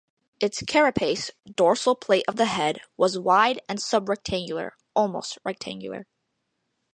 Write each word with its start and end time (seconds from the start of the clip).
Its 0.39 0.63
carapace 0.63 1.29
(dorsal 1.45 1.93
plate 1.93 2.25
of 2.27 2.35
the 2.35 2.45
head) 2.45 2.81
was 2.97 3.19
wide 3.19 3.61
and 3.69 3.77
subrectangular 3.77 4.71
(almost 4.95 5.37
rectangular). 5.45 6.07